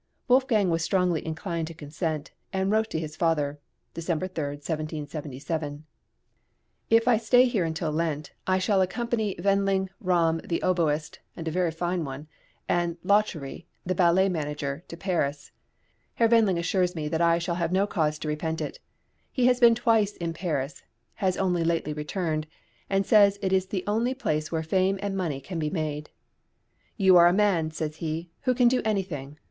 [0.27, 3.59] Wolfgang was strongly inclined to consent, and wrote to his father
[3.93, 5.85] (December 3, 1777):
[6.89, 11.51] If I stay here until Lent, I shall accompany Wendling, Ramm the oboist (and a
[11.51, 12.27] very fine one),
[12.67, 15.51] and Lauchery, the ballet manager, to Paris.
[16.15, 18.79] Herr Wendling assures me that I shall have no cause to repent it.
[19.31, 20.81] He has been twice in Paris
[21.13, 22.47] (has only lately returned),
[22.89, 26.09] and says it is the only place where fame and money can be made.
[26.97, 29.37] "You are a man," says he, "who can do anything.